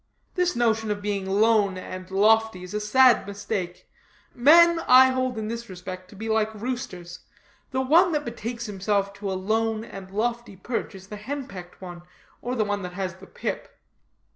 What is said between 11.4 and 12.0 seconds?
pecked